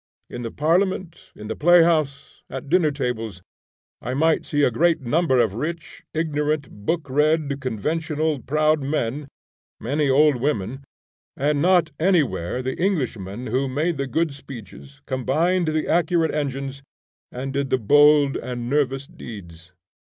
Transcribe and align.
In 0.31 0.41
the 0.41 0.49
parliament, 0.49 1.29
in 1.35 1.45
the 1.45 1.55
play 1.55 1.83
house, 1.83 2.41
at 2.49 2.69
dinner 2.69 2.89
tables, 2.89 3.43
I 4.01 4.15
might 4.15 4.47
see 4.47 4.63
a 4.63 4.71
great 4.71 4.99
number 5.01 5.37
of 5.37 5.53
rich, 5.53 6.03
ignorant, 6.11 6.87
book 6.87 7.07
read, 7.07 7.61
conventional, 7.61 8.41
proud 8.41 8.81
men, 8.81 9.27
many 9.79 10.09
old 10.09 10.37
women, 10.37 10.83
and 11.37 11.61
not 11.61 11.91
anywhere 11.99 12.63
the 12.63 12.81
Englishman 12.81 13.45
who 13.45 13.67
made 13.67 13.97
the 13.97 14.07
good 14.07 14.33
speeches, 14.33 15.03
combined 15.05 15.67
the 15.67 15.87
accurate 15.87 16.33
engines, 16.33 16.81
and 17.31 17.53
did 17.53 17.69
the 17.69 17.77
bold 17.77 18.35
and 18.37 18.67
nervous 18.67 19.05
deeds. 19.05 19.71